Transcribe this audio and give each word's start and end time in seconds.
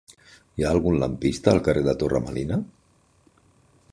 Hi 0.59 0.63
ha 0.67 0.71
algun 0.75 0.97
lampista 1.03 1.51
al 1.53 1.61
carrer 1.69 1.85
de 1.89 1.95
Torre 2.05 2.21
Melina? 2.31 2.57